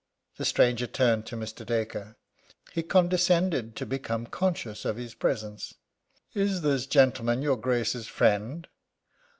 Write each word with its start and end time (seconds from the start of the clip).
The 0.37 0.45
stranger 0.45 0.87
turned 0.87 1.27
to 1.27 1.37
Mr. 1.37 1.63
Dacre. 1.63 2.15
He 2.71 2.81
condescended 2.81 3.75
to 3.75 3.85
become 3.85 4.25
conscious 4.25 4.83
of 4.83 4.97
his 4.97 5.13
presence. 5.13 5.75
"Is 6.33 6.61
this 6.63 6.87
gentleman 6.87 7.43
your 7.43 7.55
Grace's 7.55 8.07
friend? 8.07 8.67